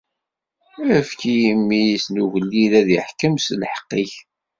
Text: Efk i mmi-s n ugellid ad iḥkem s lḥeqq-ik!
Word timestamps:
Efk 0.97 1.19
i 1.33 1.35
mmi-s 1.59 2.05
n 2.13 2.21
ugellid 2.23 2.73
ad 2.79 2.89
iḥkem 2.99 3.35
s 3.45 3.47
lḥeqq-ik! 3.61 4.13